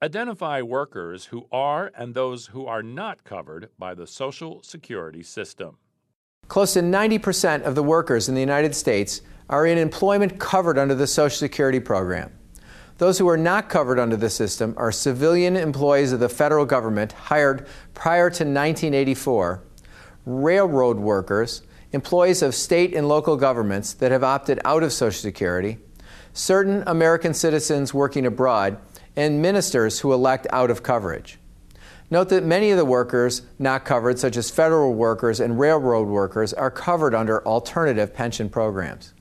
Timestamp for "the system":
14.14-14.72